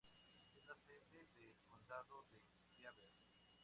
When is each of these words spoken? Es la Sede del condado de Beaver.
Es 0.55 0.65
la 0.65 0.73
Sede 0.77 1.27
del 1.37 1.55
condado 1.69 2.23
de 2.31 2.41
Beaver. 2.71 3.11